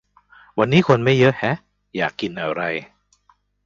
[0.59, 1.55] วันนี้คนไม่เยอะแฮะ
[1.97, 2.61] อยากกินอะไร